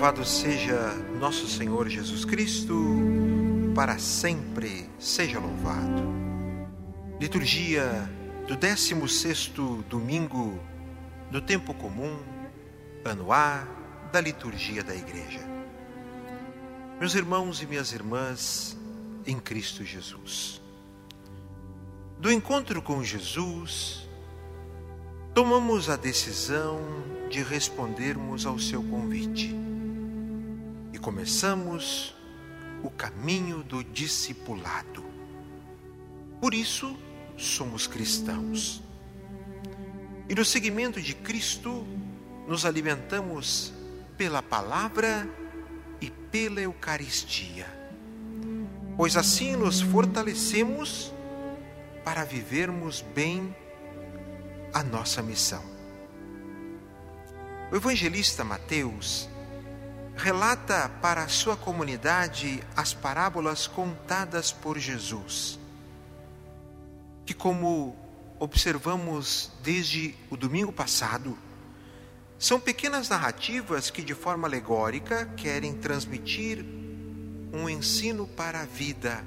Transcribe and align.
Louvado 0.00 0.24
seja 0.24 0.94
nosso 1.20 1.46
Senhor 1.46 1.86
Jesus 1.86 2.24
Cristo, 2.24 2.74
para 3.74 3.98
sempre 3.98 4.88
seja 4.98 5.38
louvado. 5.38 6.02
Liturgia 7.20 8.10
do 8.48 8.56
16º 8.56 9.84
domingo 9.90 10.58
do 11.30 11.42
tempo 11.42 11.74
comum, 11.74 12.16
ano 13.04 13.30
A 13.30 13.62
da 14.10 14.22
liturgia 14.22 14.82
da 14.82 14.94
igreja. 14.94 15.46
Meus 16.98 17.14
irmãos 17.14 17.60
e 17.60 17.66
minhas 17.66 17.92
irmãs 17.92 18.78
em 19.26 19.38
Cristo 19.38 19.84
Jesus. 19.84 20.62
Do 22.18 22.32
encontro 22.32 22.80
com 22.80 23.04
Jesus, 23.04 24.08
tomamos 25.34 25.90
a 25.90 25.96
decisão 25.96 26.80
de 27.28 27.42
respondermos 27.42 28.46
ao 28.46 28.58
seu 28.58 28.82
convite 28.82 29.68
começamos 31.00 32.14
o 32.82 32.90
caminho 32.90 33.62
do 33.62 33.82
discipulado. 33.82 35.04
Por 36.40 36.54
isso, 36.54 36.96
somos 37.36 37.86
cristãos. 37.86 38.82
E 40.28 40.34
no 40.34 40.44
seguimento 40.44 41.00
de 41.00 41.14
Cristo, 41.14 41.86
nos 42.46 42.64
alimentamos 42.64 43.72
pela 44.16 44.42
palavra 44.42 45.28
e 46.00 46.10
pela 46.10 46.60
Eucaristia, 46.60 47.66
pois 48.96 49.16
assim 49.16 49.56
nos 49.56 49.80
fortalecemos 49.80 51.12
para 52.04 52.24
vivermos 52.24 53.02
bem 53.14 53.54
a 54.72 54.82
nossa 54.82 55.22
missão. 55.22 55.62
O 57.72 57.76
evangelista 57.76 58.44
Mateus 58.44 59.28
relata 60.20 60.90
para 61.00 61.24
a 61.24 61.28
sua 61.28 61.56
comunidade 61.56 62.62
as 62.76 62.92
parábolas 62.92 63.66
contadas 63.66 64.52
por 64.52 64.78
Jesus, 64.78 65.58
que, 67.24 67.32
como 67.32 67.96
observamos 68.38 69.50
desde 69.62 70.14
o 70.30 70.36
domingo 70.36 70.72
passado, 70.72 71.38
são 72.38 72.60
pequenas 72.60 73.08
narrativas 73.08 73.90
que, 73.90 74.02
de 74.02 74.14
forma 74.14 74.46
alegórica, 74.46 75.26
querem 75.36 75.74
transmitir 75.74 76.64
um 77.52 77.68
ensino 77.68 78.26
para 78.26 78.60
a 78.60 78.66
vida, 78.66 79.24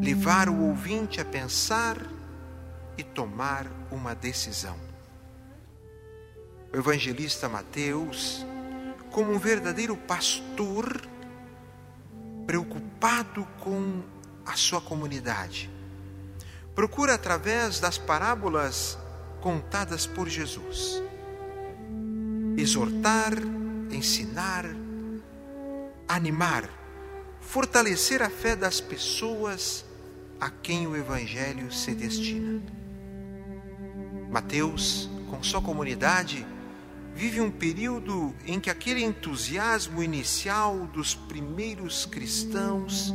levar 0.00 0.48
o 0.48 0.62
ouvinte 0.62 1.20
a 1.20 1.24
pensar 1.24 1.98
e 2.96 3.02
tomar 3.02 3.66
uma 3.90 4.14
decisão. 4.14 4.76
O 6.72 6.76
evangelista 6.76 7.48
Mateus, 7.48 8.44
como 9.14 9.32
um 9.32 9.38
verdadeiro 9.38 9.96
pastor, 9.96 11.00
preocupado 12.44 13.46
com 13.60 14.02
a 14.44 14.56
sua 14.56 14.80
comunidade, 14.80 15.70
procura 16.74 17.14
através 17.14 17.78
das 17.78 17.96
parábolas 17.96 18.98
contadas 19.40 20.04
por 20.04 20.28
Jesus 20.28 21.00
exortar, 22.56 23.34
ensinar, 23.92 24.64
animar, 26.08 26.68
fortalecer 27.40 28.20
a 28.20 28.28
fé 28.28 28.56
das 28.56 28.80
pessoas 28.80 29.84
a 30.40 30.50
quem 30.50 30.88
o 30.88 30.96
Evangelho 30.96 31.72
se 31.72 31.94
destina. 31.94 32.60
Mateus, 34.28 35.08
com 35.30 35.40
sua 35.40 35.62
comunidade, 35.62 36.44
vive 37.14 37.40
um 37.40 37.50
período 37.50 38.34
em 38.44 38.58
que 38.58 38.68
aquele 38.68 39.02
entusiasmo 39.02 40.02
inicial 40.02 40.86
dos 40.88 41.14
primeiros 41.14 42.04
cristãos 42.04 43.14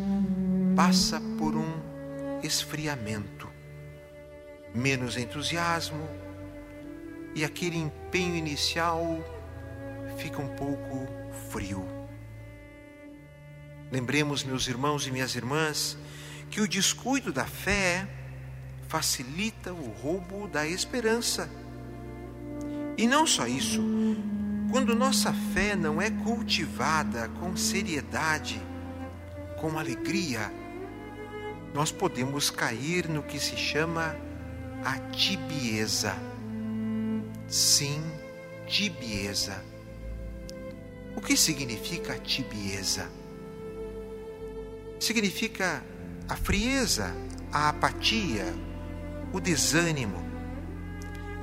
passa 0.75 1.21
por 1.37 1.55
um 1.55 2.39
esfriamento. 2.41 3.49
Menos 4.73 5.17
entusiasmo 5.17 6.07
e 7.35 7.43
aquele 7.43 7.77
empenho 7.77 8.35
inicial 8.35 9.19
fica 10.17 10.41
um 10.41 10.55
pouco 10.55 11.07
frio. 11.49 11.85
Lembremos, 13.91 14.43
meus 14.43 14.67
irmãos 14.67 15.07
e 15.07 15.11
minhas 15.11 15.35
irmãs, 15.35 15.97
que 16.49 16.61
o 16.61 16.67
descuido 16.67 17.33
da 17.33 17.45
fé 17.45 18.07
facilita 18.87 19.73
o 19.73 19.89
roubo 19.91 20.47
da 20.47 20.65
esperança. 20.65 21.49
E 22.99 23.07
não 23.07 23.25
só 23.25 23.47
isso, 23.47 23.81
quando 24.69 24.93
nossa 24.93 25.31
fé 25.31 25.73
não 25.73 26.01
é 26.01 26.11
cultivada 26.11 27.29
com 27.39 27.55
seriedade, 27.55 28.61
com 29.57 29.79
alegria, 29.79 30.51
nós 31.73 31.93
podemos 31.93 32.49
cair 32.49 33.07
no 33.07 33.23
que 33.23 33.39
se 33.39 33.55
chama 33.55 34.17
a 34.83 34.99
tibieza. 35.11 36.13
Sim, 37.47 38.03
tibieza. 38.67 39.63
O 41.15 41.21
que 41.21 41.37
significa 41.37 42.19
tibieza? 42.19 43.09
Significa 44.99 45.81
a 46.27 46.35
frieza, 46.35 47.15
a 47.49 47.69
apatia, 47.69 48.53
o 49.31 49.39
desânimo, 49.39 50.21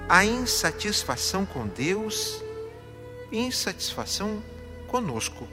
a 0.08 0.24
insatisfação 0.24 1.44
com 1.44 1.66
Deus 1.66 2.42
e 3.32 3.38
insatisfação 3.38 4.42
conosco. 4.86 5.48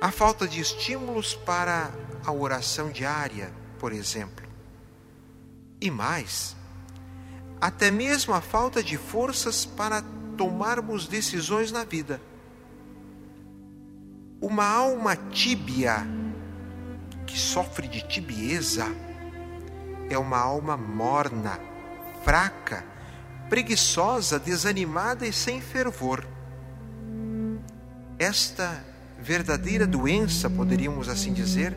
A 0.00 0.10
falta 0.10 0.46
de 0.46 0.60
estímulos 0.60 1.34
para 1.34 1.90
a 2.24 2.30
oração 2.30 2.90
diária, 2.90 3.50
por 3.78 3.92
exemplo. 3.92 4.46
E 5.80 5.90
mais, 5.90 6.54
até 7.60 7.90
mesmo 7.90 8.34
a 8.34 8.42
falta 8.42 8.82
de 8.82 8.98
forças 8.98 9.64
para 9.64 10.02
tomarmos 10.36 11.06
decisões 11.06 11.72
na 11.72 11.84
vida. 11.84 12.20
Uma 14.40 14.66
alma 14.66 15.16
tíbia 15.16 16.06
que 17.26 17.38
sofre 17.38 17.88
de 17.88 18.06
tibieza 18.06 18.84
é 20.10 20.18
uma 20.18 20.38
alma 20.38 20.76
morna, 20.76 21.58
fraca, 22.22 22.84
preguiçosa, 23.48 24.38
desanimada 24.38 25.26
e 25.26 25.32
sem 25.32 25.60
fervor. 25.60 26.26
Esta 28.18 28.84
verdadeira 29.18 29.86
doença, 29.86 30.48
poderíamos 30.48 31.08
assim 31.08 31.32
dizer, 31.32 31.76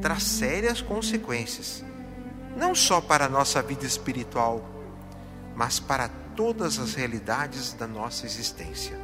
traz 0.00 0.22
sérias 0.22 0.80
consequências, 0.80 1.84
não 2.56 2.74
só 2.74 3.00
para 3.00 3.26
a 3.26 3.28
nossa 3.28 3.62
vida 3.62 3.84
espiritual, 3.84 4.68
mas 5.54 5.80
para 5.80 6.08
todas 6.36 6.78
as 6.78 6.94
realidades 6.94 7.72
da 7.72 7.86
nossa 7.86 8.26
existência. 8.26 8.96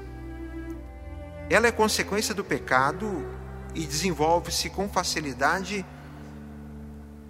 Ela 1.50 1.66
é 1.66 1.72
consequência 1.72 2.34
do 2.34 2.44
pecado 2.44 3.26
e 3.74 3.84
desenvolve-se 3.84 4.70
com 4.70 4.88
facilidade 4.88 5.84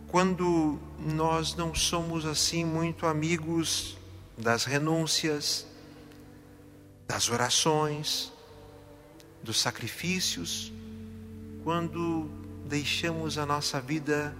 quando 0.08 0.78
nós 0.98 1.56
não 1.56 1.74
somos 1.74 2.24
assim 2.24 2.64
muito 2.64 3.06
amigos 3.06 3.98
das 4.36 4.64
renúncias, 4.64 5.66
das 7.06 7.28
orações, 7.28 8.32
dos 9.42 9.60
sacrifícios, 9.60 10.72
quando 11.62 12.30
deixamos 12.66 13.38
a 13.38 13.46
nossa 13.46 13.80
vida 13.80 14.34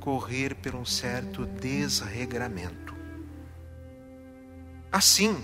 correr 0.00 0.54
por 0.56 0.74
um 0.74 0.84
certo 0.84 1.46
desregramento. 1.46 2.94
Assim, 4.90 5.42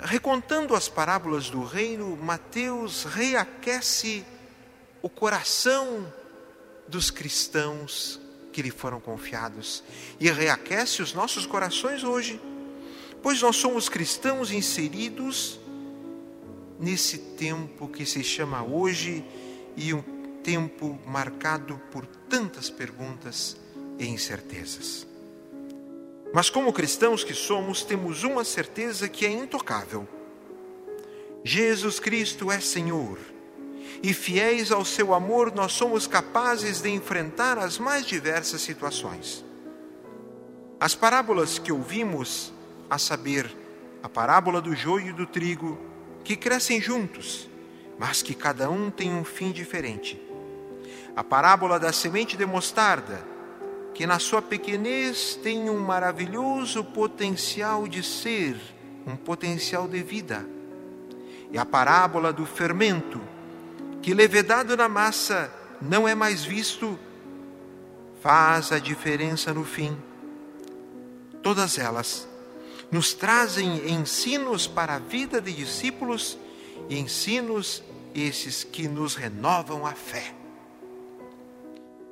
recontando 0.00 0.74
as 0.74 0.88
parábolas 0.88 1.50
do 1.50 1.62
reino, 1.64 2.16
Mateus 2.16 3.04
reaquece 3.04 4.24
o 5.02 5.08
coração 5.08 6.12
dos 6.88 7.10
cristãos 7.10 8.20
que 8.56 8.62
lhe 8.62 8.70
foram 8.70 8.98
confiados 8.98 9.84
e 10.18 10.30
reaquece 10.30 11.02
os 11.02 11.12
nossos 11.12 11.44
corações 11.44 12.02
hoje, 12.02 12.40
pois 13.22 13.42
nós 13.42 13.56
somos 13.56 13.86
cristãos 13.86 14.50
inseridos 14.50 15.60
nesse 16.80 17.18
tempo 17.18 17.86
que 17.86 18.06
se 18.06 18.24
chama 18.24 18.64
hoje 18.64 19.22
e 19.76 19.92
um 19.92 20.02
tempo 20.42 20.98
marcado 21.06 21.78
por 21.92 22.06
tantas 22.06 22.70
perguntas 22.70 23.58
e 23.98 24.06
incertezas. 24.06 25.06
Mas, 26.32 26.48
como 26.48 26.72
cristãos 26.72 27.22
que 27.22 27.34
somos, 27.34 27.82
temos 27.82 28.24
uma 28.24 28.42
certeza 28.42 29.06
que 29.06 29.26
é 29.26 29.30
intocável: 29.30 30.08
Jesus 31.44 32.00
Cristo 32.00 32.50
é 32.50 32.58
Senhor 32.58 33.18
e 34.02 34.12
fiéis 34.12 34.70
ao 34.70 34.84
seu 34.84 35.14
amor, 35.14 35.54
nós 35.54 35.72
somos 35.72 36.06
capazes 36.06 36.80
de 36.80 36.90
enfrentar 36.90 37.58
as 37.58 37.78
mais 37.78 38.06
diversas 38.06 38.60
situações. 38.60 39.44
As 40.78 40.94
parábolas 40.94 41.58
que 41.58 41.72
ouvimos, 41.72 42.52
a 42.88 42.98
saber, 42.98 43.50
a 44.02 44.08
parábola 44.08 44.60
do 44.60 44.74
joio 44.74 45.08
e 45.08 45.12
do 45.12 45.26
trigo, 45.26 45.78
que 46.22 46.36
crescem 46.36 46.80
juntos, 46.80 47.48
mas 47.98 48.22
que 48.22 48.34
cada 48.34 48.68
um 48.68 48.90
tem 48.90 49.12
um 49.12 49.24
fim 49.24 49.52
diferente. 49.52 50.20
A 51.14 51.24
parábola 51.24 51.78
da 51.80 51.92
semente 51.92 52.36
de 52.36 52.44
mostarda, 52.44 53.24
que 53.94 54.06
na 54.06 54.18
sua 54.18 54.42
pequenez 54.42 55.34
tem 55.36 55.70
um 55.70 55.80
maravilhoso 55.80 56.84
potencial 56.84 57.88
de 57.88 58.02
ser, 58.02 58.60
um 59.06 59.16
potencial 59.16 59.88
de 59.88 60.02
vida. 60.02 60.46
E 61.50 61.56
a 61.56 61.64
parábola 61.64 62.32
do 62.32 62.44
fermento, 62.44 63.20
que 64.06 64.14
levedado 64.14 64.76
na 64.76 64.88
massa 64.88 65.52
não 65.82 66.06
é 66.06 66.14
mais 66.14 66.44
visto, 66.44 66.96
faz 68.22 68.70
a 68.70 68.78
diferença 68.78 69.52
no 69.52 69.64
fim. 69.64 69.98
Todas 71.42 71.76
elas 71.76 72.28
nos 72.88 73.12
trazem 73.12 73.90
ensinos 73.90 74.68
para 74.68 74.94
a 74.94 74.98
vida 75.00 75.40
de 75.40 75.52
discípulos 75.52 76.38
e 76.88 76.96
ensinos 76.96 77.82
esses 78.14 78.62
que 78.62 78.86
nos 78.86 79.16
renovam 79.16 79.84
a 79.84 79.90
fé. 79.90 80.32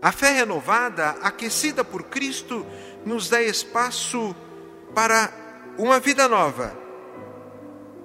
A 0.03 0.11
fé 0.11 0.33
renovada, 0.33 1.11
aquecida 1.23 1.85
por 1.85 2.03
Cristo, 2.03 2.67
nos 3.07 3.29
dá 3.29 3.41
espaço 3.41 4.35
para 4.97 5.33
uma 5.79 6.01
vida 6.01 6.27
nova, 6.27 6.77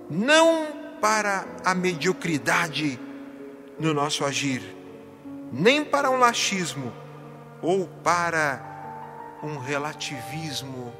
não 0.07 0.67
para 1.01 1.43
a 1.65 1.73
mediocridade 1.73 3.08
no 3.79 3.93
nosso 3.93 4.25
agir, 4.25 4.61
nem 5.51 5.83
para 5.83 6.09
um 6.09 6.17
laxismo 6.17 6.93
ou 7.61 7.87
para 8.03 9.39
um 9.41 9.57
relativismo 9.57 10.93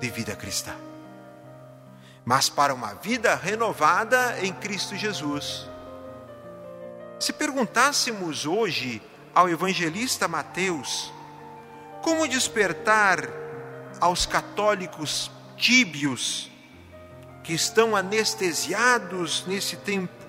de 0.00 0.10
vida 0.10 0.34
cristã, 0.34 0.74
mas 2.24 2.48
para 2.48 2.74
uma 2.74 2.94
vida 2.94 3.34
renovada 3.34 4.38
em 4.42 4.52
Cristo 4.52 4.96
Jesus. 4.96 5.68
Se 7.18 7.32
perguntássemos 7.32 8.44
hoje 8.44 9.00
ao 9.34 9.48
evangelista 9.48 10.26
Mateus 10.26 11.12
como 12.02 12.26
despertar 12.28 13.28
aos 14.00 14.26
católicos 14.26 15.30
tíbios 15.56 16.50
que 17.42 17.54
estão 17.54 17.96
anestesiados 17.96 19.44
nesse 19.46 19.76
tempo, 19.76 20.25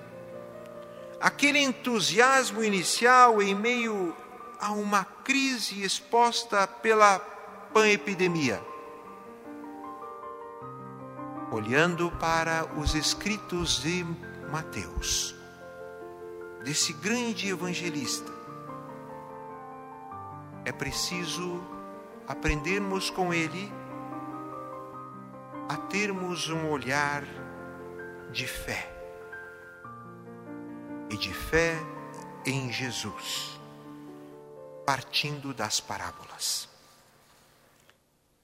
aquele 1.20 1.58
entusiasmo 1.58 2.62
inicial 2.62 3.42
em 3.42 3.54
meio 3.54 4.14
a 4.60 4.72
uma 4.72 5.04
crise 5.04 5.82
exposta 5.82 6.66
pela 6.66 7.18
pan-epidemia. 7.72 8.60
Olhando 11.50 12.10
para 12.12 12.66
os 12.78 12.94
escritos 12.94 13.82
de 13.82 14.04
Mateus, 14.50 15.34
desse 16.62 16.92
grande 16.92 17.48
evangelista, 17.48 18.30
é 20.64 20.72
preciso 20.72 21.62
aprendermos 22.26 23.10
com 23.10 23.32
ele 23.32 23.72
a 25.68 25.76
termos 25.76 26.48
um 26.48 26.68
olhar 26.68 27.24
de 28.30 28.46
fé 28.46 28.97
e 31.10 31.16
de 31.16 31.32
fé 31.32 31.76
em 32.44 32.72
Jesus, 32.72 33.58
partindo 34.86 35.52
das 35.52 35.80
parábolas. 35.80 36.68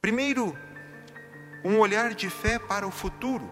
Primeiro, 0.01 0.57
um 1.65 1.79
olhar 1.79 2.15
de 2.15 2.29
fé 2.29 2.59
para 2.59 2.87
o 2.87 2.91
futuro. 2.91 3.51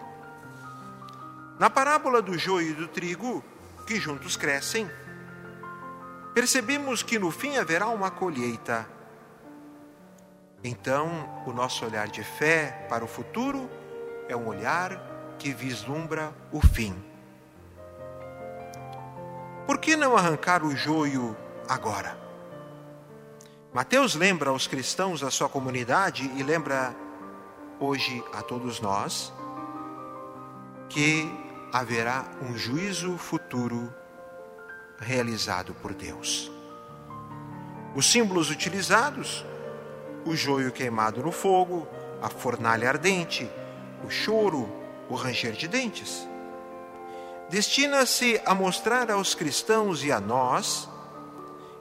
Na 1.59 1.69
parábola 1.69 2.21
do 2.21 2.37
joio 2.37 2.71
e 2.71 2.73
do 2.73 2.87
trigo, 2.87 3.43
que 3.87 3.99
juntos 3.99 4.37
crescem, 4.37 4.89
percebemos 6.33 7.01
que 7.01 7.17
no 7.17 7.31
fim 7.31 7.57
haverá 7.57 7.87
uma 7.87 8.11
colheita. 8.11 8.87
Então, 10.63 11.43
o 11.45 11.51
nosso 11.51 11.85
olhar 11.85 12.07
de 12.07 12.23
fé 12.23 12.85
para 12.89 13.03
o 13.03 13.07
futuro 13.07 13.69
é 14.29 14.35
um 14.35 14.47
olhar 14.47 15.35
que 15.37 15.51
vislumbra 15.51 16.33
o 16.51 16.61
fim. 16.61 17.12
Que 19.83 19.97
não 19.97 20.15
arrancar 20.15 20.63
o 20.63 20.73
joio 20.73 21.35
agora? 21.67 22.17
Mateus 23.73 24.15
lembra 24.15 24.49
aos 24.49 24.65
cristãos 24.65 25.19
da 25.19 25.29
sua 25.29 25.49
comunidade 25.49 26.31
e 26.37 26.41
lembra 26.41 26.95
hoje 27.81 28.23
a 28.33 28.41
todos 28.41 28.79
nós 28.79 29.33
que 30.87 31.29
haverá 31.73 32.23
um 32.41 32.57
juízo 32.57 33.17
futuro 33.17 33.93
realizado 34.99 35.73
por 35.73 35.93
Deus. 35.93 36.49
Os 37.93 38.09
símbolos 38.09 38.49
utilizados: 38.49 39.45
o 40.25 40.33
joio 40.33 40.71
queimado 40.71 41.21
no 41.21 41.31
fogo, 41.33 41.85
a 42.21 42.29
fornalha 42.29 42.87
ardente, 42.87 43.51
o 44.01 44.09
choro, 44.09 44.65
o 45.09 45.15
ranger 45.15 45.51
de 45.51 45.67
dentes. 45.67 46.25
Destina-se 47.53 48.41
a 48.47 48.55
mostrar 48.55 49.11
aos 49.11 49.35
cristãos 49.35 50.03
e 50.03 50.11
a 50.11 50.19
nós 50.19 50.89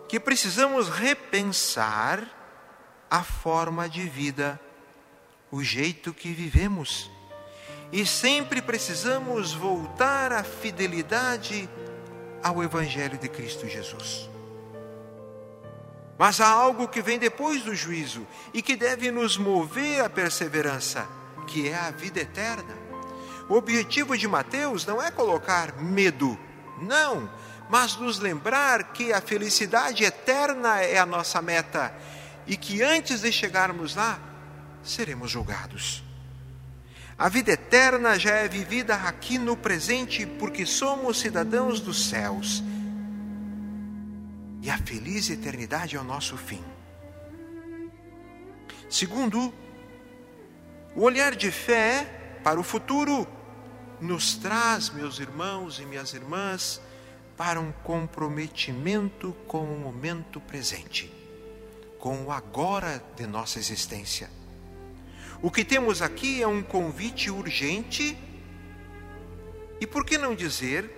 que 0.06 0.20
precisamos 0.20 0.90
repensar 0.90 2.28
a 3.10 3.24
forma 3.24 3.88
de 3.88 4.06
vida 4.06 4.60
o 5.50 5.62
jeito 5.62 6.12
que 6.12 6.30
vivemos. 6.30 7.10
E 7.90 8.04
sempre 8.04 8.60
precisamos 8.60 9.54
voltar 9.54 10.30
à 10.30 10.44
fidelidade 10.44 11.66
ao 12.42 12.62
Evangelho 12.62 13.16
de 13.16 13.30
Cristo 13.30 13.66
Jesus. 13.66 14.28
Mas 16.18 16.38
há 16.38 16.50
algo 16.50 16.86
que 16.86 17.00
vem 17.00 17.18
depois 17.18 17.62
do 17.62 17.74
juízo 17.74 18.26
e 18.52 18.60
que 18.60 18.76
deve 18.76 19.10
nos 19.10 19.38
mover 19.38 20.04
à 20.04 20.10
perseverança, 20.10 21.08
que 21.46 21.66
é 21.70 21.74
a 21.74 21.90
vida 21.90 22.20
eterna. 22.20 22.81
O 23.48 23.54
objetivo 23.54 24.16
de 24.16 24.28
Mateus 24.28 24.86
não 24.86 25.02
é 25.02 25.10
colocar 25.10 25.76
medo, 25.82 26.38
não, 26.80 27.28
mas 27.68 27.96
nos 27.96 28.18
lembrar 28.18 28.92
que 28.92 29.12
a 29.12 29.20
felicidade 29.20 30.04
eterna 30.04 30.80
é 30.80 30.98
a 30.98 31.06
nossa 31.06 31.40
meta 31.42 31.94
e 32.46 32.56
que 32.56 32.82
antes 32.82 33.20
de 33.20 33.32
chegarmos 33.32 33.94
lá, 33.94 34.18
seremos 34.82 35.30
julgados. 35.30 36.02
A 37.18 37.28
vida 37.28 37.52
eterna 37.52 38.18
já 38.18 38.34
é 38.34 38.48
vivida 38.48 38.94
aqui 38.94 39.38
no 39.38 39.56
presente 39.56 40.26
porque 40.26 40.66
somos 40.66 41.20
cidadãos 41.20 41.78
dos 41.80 42.08
céus. 42.08 42.62
E 44.60 44.70
a 44.70 44.78
feliz 44.78 45.30
eternidade 45.30 45.96
é 45.96 46.00
o 46.00 46.04
nosso 46.04 46.36
fim. 46.36 46.62
Segundo, 48.90 49.52
o 50.94 51.02
olhar 51.02 51.34
de 51.34 51.50
fé 51.50 52.21
para 52.42 52.58
o 52.58 52.62
futuro 52.62 53.26
nos 54.00 54.34
traz, 54.34 54.90
meus 54.90 55.18
irmãos 55.18 55.78
e 55.78 55.86
minhas 55.86 56.12
irmãs, 56.12 56.80
para 57.36 57.60
um 57.60 57.72
comprometimento 57.84 59.34
com 59.46 59.64
o 59.64 59.78
momento 59.78 60.40
presente, 60.40 61.12
com 61.98 62.24
o 62.24 62.32
agora 62.32 63.02
de 63.16 63.26
nossa 63.26 63.58
existência 63.58 64.28
o 65.42 65.50
que 65.50 65.64
temos 65.64 66.00
aqui 66.00 66.40
é 66.40 66.46
um 66.46 66.62
convite 66.62 67.28
urgente 67.28 68.16
e, 69.80 69.86
por 69.88 70.06
que 70.06 70.16
não 70.16 70.36
dizer, 70.36 70.88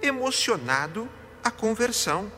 emocionado 0.00 1.06
à 1.44 1.50
conversão, 1.50 2.32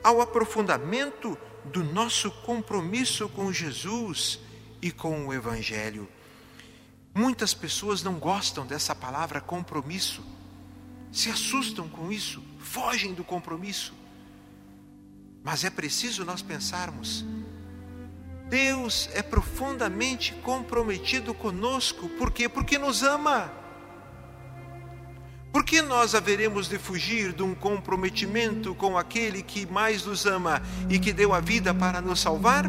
ao 0.00 0.20
aprofundamento 0.20 1.36
do 1.64 1.82
nosso 1.82 2.30
compromisso 2.30 3.28
com 3.30 3.52
Jesus 3.52 4.38
e 4.80 4.92
com 4.92 5.26
o 5.26 5.34
Evangelho. 5.34 6.08
Muitas 7.14 7.54
pessoas 7.54 8.02
não 8.02 8.14
gostam 8.14 8.66
dessa 8.66 8.94
palavra 8.94 9.40
compromisso, 9.40 10.24
se 11.12 11.30
assustam 11.30 11.88
com 11.88 12.10
isso, 12.10 12.42
fogem 12.58 13.14
do 13.14 13.22
compromisso. 13.22 13.94
Mas 15.42 15.62
é 15.62 15.70
preciso 15.70 16.24
nós 16.24 16.42
pensarmos 16.42 17.24
Deus 18.48 19.08
é 19.14 19.22
profundamente 19.22 20.32
comprometido 20.42 21.32
conosco. 21.34 22.08
Por 22.10 22.30
quê? 22.30 22.48
Porque 22.48 22.78
nos 22.78 23.02
ama. 23.02 23.50
Por 25.52 25.64
que 25.64 25.80
nós 25.80 26.14
haveremos 26.14 26.68
de 26.68 26.78
fugir 26.78 27.32
de 27.32 27.42
um 27.42 27.54
comprometimento 27.54 28.74
com 28.74 28.98
aquele 28.98 29.42
que 29.42 29.66
mais 29.66 30.04
nos 30.04 30.26
ama 30.26 30.60
e 30.88 30.98
que 30.98 31.12
deu 31.12 31.32
a 31.32 31.40
vida 31.40 31.72
para 31.72 32.00
nos 32.00 32.20
salvar? 32.20 32.66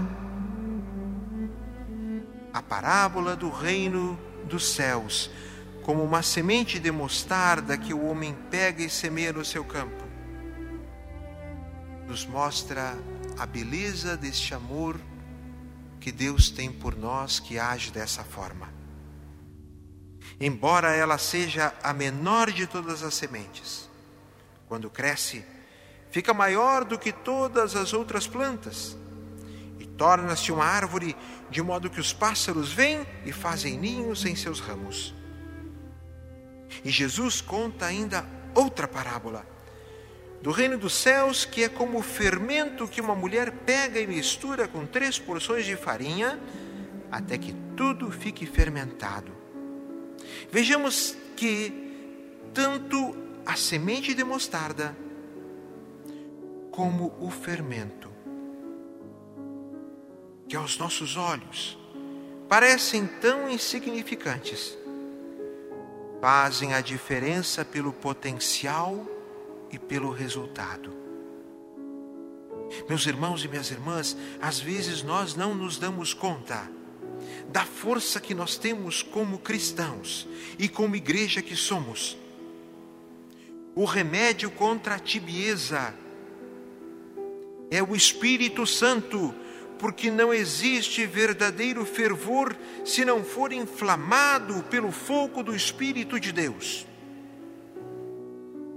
A 2.53 2.61
parábola 2.61 3.35
do 3.35 3.49
reino 3.49 4.17
dos 4.45 4.73
céus, 4.73 5.29
como 5.83 6.03
uma 6.03 6.23
semente 6.23 6.79
de 6.79 6.91
mostarda 6.91 7.77
que 7.77 7.93
o 7.93 8.05
homem 8.05 8.35
pega 8.49 8.83
e 8.83 8.89
semeia 8.89 9.31
no 9.33 9.45
seu 9.45 9.63
campo, 9.63 10.03
nos 12.07 12.25
mostra 12.25 12.97
a 13.37 13.45
beleza 13.45 14.15
deste 14.15 14.53
amor 14.53 14.99
que 15.99 16.11
Deus 16.11 16.49
tem 16.49 16.71
por 16.71 16.95
nós 16.95 17.39
que 17.39 17.57
age 17.59 17.91
dessa 17.91 18.23
forma. 18.23 18.73
embora 20.39 20.93
ela 20.93 21.17
seja 21.17 21.73
a 21.81 21.93
menor 21.93 22.51
de 22.51 22.67
todas 22.67 23.03
as 23.03 23.13
sementes. 23.13 23.89
Quando 24.67 24.89
cresce, 24.89 25.45
fica 26.11 26.33
maior 26.33 26.83
do 26.83 26.99
que 26.99 27.13
todas 27.13 27.75
as 27.75 27.93
outras 27.93 28.27
plantas 28.27 28.97
torna-se 29.97 30.51
uma 30.51 30.65
árvore 30.65 31.15
de 31.49 31.61
modo 31.61 31.89
que 31.89 31.99
os 31.99 32.13
pássaros 32.13 32.71
vêm 32.71 33.05
e 33.25 33.31
fazem 33.31 33.77
ninhos 33.77 34.25
em 34.25 34.35
seus 34.35 34.59
ramos. 34.59 35.13
E 36.83 36.89
Jesus 36.89 37.41
conta 37.41 37.85
ainda 37.85 38.25
outra 38.53 38.87
parábola 38.87 39.45
do 40.41 40.51
reino 40.51 40.77
dos 40.77 40.93
céus, 40.93 41.43
que 41.43 41.63
é 41.63 41.69
como 41.69 41.97
o 41.97 42.03
fermento 42.03 42.87
que 42.87 43.01
uma 43.01 43.15
mulher 43.15 43.51
pega 43.51 43.99
e 43.99 44.05
mistura 44.05 44.67
com 44.67 44.85
três 44.85 45.17
porções 45.17 45.65
de 45.65 45.75
farinha, 45.75 46.39
até 47.11 47.37
que 47.37 47.51
tudo 47.75 48.11
fique 48.11 48.45
fermentado. 48.45 49.31
Vejamos 50.51 51.17
que 51.35 51.85
tanto 52.53 53.17
a 53.45 53.55
semente 53.55 54.13
de 54.13 54.23
mostarda 54.23 54.95
como 56.71 57.15
o 57.19 57.31
fermento, 57.31 58.11
que 60.55 60.57
aos 60.57 60.77
nossos 60.77 61.17
olhos 61.17 61.77
parecem 62.47 63.05
tão 63.05 63.49
insignificantes, 63.49 64.77
fazem 66.21 66.73
a 66.73 66.79
diferença 66.79 67.65
pelo 67.65 67.91
potencial 67.91 69.05
e 69.69 69.77
pelo 69.77 70.11
resultado. 70.11 70.95
Meus 72.87 73.05
irmãos 73.05 73.43
e 73.43 73.49
minhas 73.49 73.69
irmãs, 73.69 74.15
às 74.41 74.57
vezes 74.57 75.03
nós 75.03 75.35
não 75.35 75.53
nos 75.53 75.77
damos 75.77 76.13
conta 76.13 76.71
da 77.49 77.65
força 77.65 78.21
que 78.21 78.33
nós 78.33 78.57
temos 78.57 79.03
como 79.03 79.39
cristãos 79.39 80.25
e 80.57 80.69
como 80.69 80.95
igreja 80.95 81.41
que 81.41 81.57
somos. 81.57 82.17
O 83.75 83.83
remédio 83.83 84.49
contra 84.51 84.95
a 84.95 84.99
tibieza 84.99 85.93
é 87.69 87.83
o 87.83 87.93
Espírito 87.93 88.65
Santo, 88.65 89.35
porque 89.79 90.09
não 90.09 90.33
existe 90.33 91.05
verdadeiro 91.05 91.85
fervor 91.85 92.55
se 92.83 93.03
não 93.03 93.23
for 93.23 93.51
inflamado 93.51 94.63
pelo 94.63 94.91
fogo 94.91 95.43
do 95.43 95.55
Espírito 95.55 96.19
de 96.19 96.31
Deus. 96.31 96.85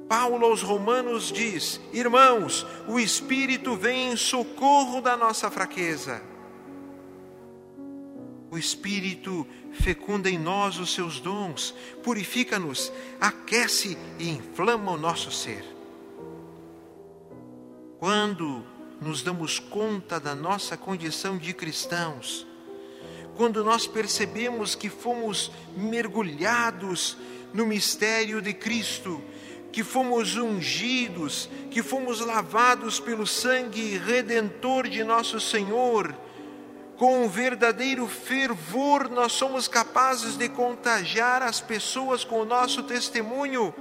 Paulo 0.09 0.47
aos 0.47 0.63
Romanos 0.63 1.31
diz: 1.31 1.81
Irmãos, 1.93 2.67
o 2.87 2.99
Espírito 2.99 3.77
vem 3.77 4.13
em 4.13 4.17
socorro 4.17 5.01
da 5.01 5.17
nossa 5.17 5.51
fraqueza. 5.51 6.23
O 8.51 8.57
Espírito 8.57 9.47
fecunda 9.73 10.31
em 10.31 10.39
nós 10.39 10.79
os 10.79 10.95
seus 10.95 11.21
dons, 11.21 11.75
purifica-nos, 12.03 12.91
aquece 13.21 13.99
e 14.19 14.31
inflama 14.31 14.93
o 14.93 14.97
nosso 14.97 15.31
ser. 15.31 15.65
Quando 17.99 18.65
nos 19.01 19.23
damos 19.23 19.59
conta 19.59 20.19
da 20.19 20.35
nossa 20.35 20.77
condição 20.77 21.39
de 21.39 21.53
cristãos, 21.53 22.47
quando 23.37 23.63
nós 23.63 23.87
percebemos 23.87 24.75
que 24.75 24.89
fomos 24.89 25.51
mergulhados 25.77 27.17
no 27.55 27.65
mistério 27.65 28.43
de 28.43 28.53
Cristo, 28.53 29.23
que 29.71 29.85
fomos 29.85 30.37
ungidos, 30.37 31.49
que 31.71 31.83
fomos 31.83 32.21
lavados 32.21 32.99
pelo 32.99 33.27
sangue 33.27 33.97
redentor 33.99 34.89
de 34.89 35.05
nosso 35.05 35.39
Senhor, 35.41 36.15
com 36.97 37.25
um 37.25 37.29
verdadeiro 37.29 38.09
fervor, 38.09 39.09
nós 39.09 39.33
somos 39.33 39.69
capazes 39.69 40.37
de 40.37 40.49
contagiar 40.49 41.45
as 41.45 41.61
pessoas 41.61 42.25
com 42.25 42.41
o 42.41 42.45
nosso 42.45 42.83
testemunho, 42.83 43.73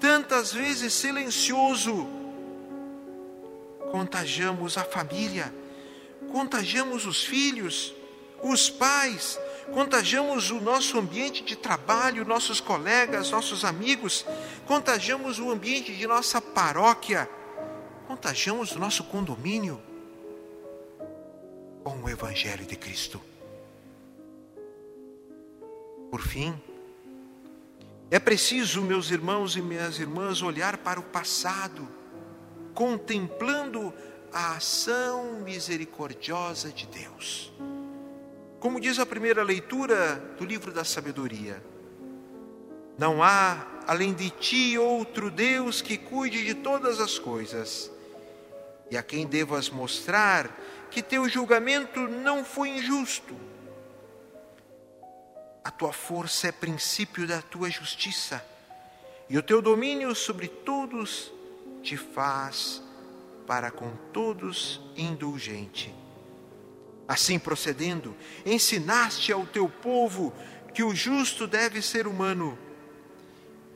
tantas 0.00 0.54
vezes 0.54 0.94
silencioso. 0.94 2.08
Contagiamos 3.90 4.76
a 4.76 4.84
família, 4.84 5.52
contagiamos 6.30 7.06
os 7.06 7.24
filhos, 7.24 7.94
os 8.42 8.68
pais, 8.68 9.38
contagiamos 9.72 10.50
o 10.50 10.60
nosso 10.60 10.98
ambiente 10.98 11.42
de 11.42 11.56
trabalho, 11.56 12.24
nossos 12.24 12.60
colegas, 12.60 13.30
nossos 13.30 13.64
amigos, 13.64 14.24
contagiamos 14.66 15.38
o 15.38 15.50
ambiente 15.50 15.94
de 15.94 16.06
nossa 16.06 16.40
paróquia, 16.40 17.28
contagiamos 18.06 18.72
o 18.72 18.78
nosso 18.78 19.04
condomínio 19.04 19.80
com 21.82 22.02
o 22.02 22.08
Evangelho 22.08 22.64
de 22.64 22.76
Cristo. 22.76 23.20
Por 26.10 26.20
fim, 26.20 26.54
é 28.10 28.18
preciso, 28.18 28.82
meus 28.82 29.10
irmãos 29.10 29.56
e 29.56 29.62
minhas 29.62 29.98
irmãs, 29.98 30.40
olhar 30.40 30.78
para 30.78 31.00
o 31.00 31.02
passado, 31.02 31.86
contemplando 32.76 33.92
a 34.30 34.56
ação 34.56 35.40
misericordiosa 35.40 36.68
de 36.68 36.86
Deus. 36.86 37.50
Como 38.60 38.78
diz 38.78 38.98
a 38.98 39.06
primeira 39.06 39.42
leitura 39.42 40.16
do 40.38 40.44
livro 40.44 40.70
da 40.70 40.84
sabedoria, 40.84 41.64
não 42.98 43.22
há 43.22 43.66
além 43.86 44.12
de 44.12 44.28
ti 44.28 44.76
outro 44.76 45.30
Deus 45.30 45.80
que 45.80 45.96
cuide 45.96 46.44
de 46.44 46.52
todas 46.52 47.00
as 47.00 47.18
coisas, 47.18 47.90
e 48.90 48.96
a 48.96 49.02
quem 49.02 49.26
devas 49.26 49.70
mostrar 49.70 50.54
que 50.90 51.02
teu 51.02 51.26
julgamento 51.30 52.00
não 52.00 52.44
foi 52.44 52.68
injusto. 52.68 53.34
A 55.64 55.70
tua 55.70 55.94
força 55.94 56.48
é 56.48 56.52
princípio 56.52 57.26
da 57.26 57.40
tua 57.40 57.70
justiça, 57.70 58.44
e 59.30 59.38
o 59.38 59.42
teu 59.42 59.62
domínio 59.62 60.14
sobre 60.14 60.46
todos 60.46 61.32
te 61.86 61.96
faz 61.96 62.82
para 63.46 63.70
com 63.70 63.92
todos 64.12 64.80
indulgente. 64.96 65.94
Assim 67.06 67.38
procedendo, 67.38 68.16
ensinaste 68.44 69.32
ao 69.32 69.46
teu 69.46 69.68
povo 69.68 70.34
que 70.74 70.82
o 70.82 70.92
justo 70.92 71.46
deve 71.46 71.80
ser 71.80 72.08
humano, 72.08 72.58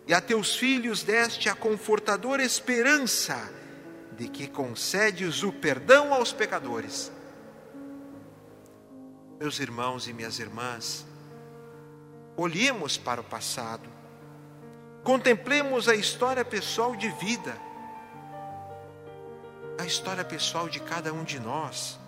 e 0.09 0.13
a 0.13 0.21
teus 0.21 0.57
filhos 0.57 1.05
deste 1.05 1.49
a 1.49 1.55
confortadora 1.55 2.43
esperança 2.43 3.49
de 4.19 4.27
que 4.27 4.49
concedes 4.49 5.45
o 5.45 5.53
perdão 5.53 6.13
aos 6.13 6.33
pecadores. 6.33 7.13
Meus 9.39 9.61
irmãos 9.61 10.09
e 10.09 10.13
minhas 10.13 10.41
irmãs, 10.41 11.07
olhemos 12.37 12.99
para 12.99 13.21
o 13.21 13.25
passado, 13.25 13.89
contemplemos 15.05 15.89
a 15.89 15.95
história 15.95 16.45
pessoal 16.45 16.97
de 16.97 17.09
vida, 17.13 17.70
a 19.81 19.87
história 19.87 20.25
pessoal 20.25 20.69
de 20.69 20.79
cada 20.81 21.13
um 21.13 21.25
de 21.25 21.41
nós 21.41 21.99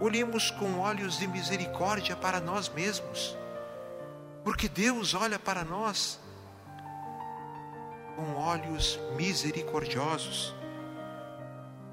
olhemos 0.00 0.50
com 0.50 0.80
olhos 0.80 1.18
de 1.18 1.28
misericórdia 1.28 2.16
para 2.16 2.40
nós 2.40 2.68
mesmos, 2.68 3.36
porque 4.42 4.68
Deus 4.68 5.14
olha 5.14 5.38
para 5.38 5.64
nós 5.64 6.18
com 8.16 8.34
olhos 8.34 8.98
misericordiosos. 9.14 10.52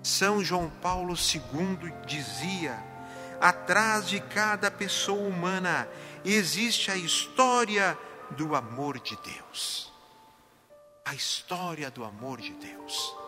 São 0.02 0.44
João 0.44 0.72
Paulo 0.82 1.14
II 1.14 1.94
dizia: 2.08 2.84
atrás 3.40 4.08
de 4.08 4.20
cada 4.20 4.72
pessoa 4.72 5.28
humana 5.28 5.88
existe 6.26 6.90
a 6.90 6.96
história 6.96 7.96
do 8.32 8.56
amor 8.56 9.00
de 9.00 9.16
Deus. 9.18 9.94
A 11.06 11.14
história 11.14 11.92
do 11.92 12.04
amor 12.04 12.42
de 12.42 12.54
Deus. 12.54 13.19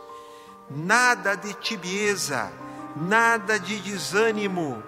Nada 0.75 1.35
de 1.35 1.53
tibieza, 1.55 2.51
nada 2.95 3.59
de 3.59 3.79
desânimo, 3.79 4.81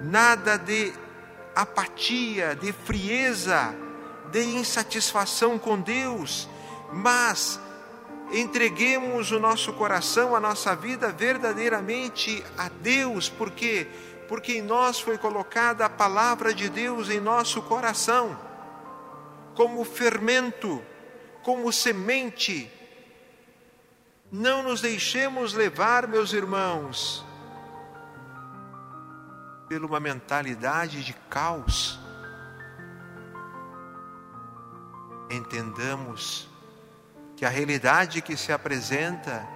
nada 0.00 0.56
de 0.56 0.92
apatia, 1.54 2.54
de 2.54 2.72
frieza, 2.72 3.74
de 4.30 4.42
insatisfação 4.42 5.58
com 5.58 5.80
Deus, 5.80 6.48
mas 6.92 7.60
entreguemos 8.32 9.30
o 9.30 9.38
nosso 9.38 9.72
coração, 9.72 10.34
a 10.34 10.40
nossa 10.40 10.74
vida 10.74 11.10
verdadeiramente 11.10 12.44
a 12.58 12.68
Deus, 12.68 13.28
porque 13.28 13.86
porque 14.28 14.58
em 14.58 14.62
nós 14.62 14.98
foi 14.98 15.16
colocada 15.16 15.84
a 15.84 15.88
palavra 15.88 16.52
de 16.52 16.68
Deus 16.68 17.08
em 17.08 17.20
nosso 17.20 17.62
coração, 17.62 18.36
como 19.54 19.84
fermento, 19.84 20.82
como 21.42 21.72
semente 21.72 22.70
não 24.30 24.62
nos 24.62 24.80
deixemos 24.80 25.52
levar, 25.54 26.06
meus 26.06 26.32
irmãos, 26.32 27.24
por 29.68 29.84
uma 29.84 30.00
mentalidade 30.00 31.04
de 31.04 31.12
caos. 31.28 31.98
Entendamos 35.30 36.48
que 37.36 37.44
a 37.44 37.48
realidade 37.48 38.22
que 38.22 38.36
se 38.36 38.52
apresenta 38.52 39.46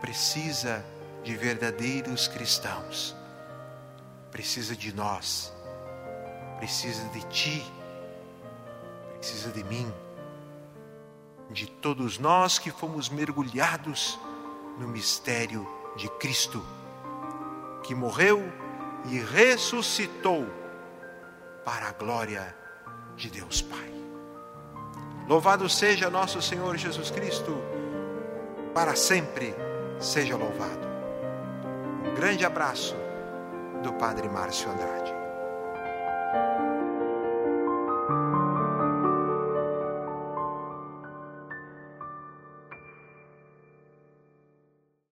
precisa 0.00 0.84
de 1.22 1.36
verdadeiros 1.36 2.26
cristãos, 2.26 3.14
precisa 4.30 4.74
de 4.74 4.94
nós, 4.94 5.52
precisa 6.58 7.06
de 7.10 7.22
ti, 7.28 7.72
precisa 9.18 9.50
de 9.50 9.62
mim, 9.64 9.92
de 11.50 11.66
todos 11.66 12.18
nós 12.18 12.58
que 12.58 12.70
fomos 12.70 13.08
mergulhados 13.08 14.18
no 14.78 14.86
mistério 14.86 15.68
de 15.96 16.08
Cristo, 16.10 16.64
que 17.82 17.94
morreu 17.94 18.40
e 19.10 19.18
ressuscitou 19.18 20.46
para 21.64 21.88
a 21.88 21.92
glória 21.92 22.56
de 23.16 23.28
Deus 23.30 23.60
Pai. 23.60 23.90
Louvado 25.28 25.68
seja 25.68 26.08
nosso 26.08 26.40
Senhor 26.40 26.76
Jesus 26.76 27.10
Cristo, 27.10 27.56
para 28.74 28.94
sempre 28.94 29.54
seja 29.98 30.36
louvado. 30.36 30.88
Um 32.04 32.14
grande 32.14 32.44
abraço 32.44 32.96
do 33.82 33.92
Padre 33.94 34.28
Márcio 34.28 34.70
Andrade. 34.70 35.19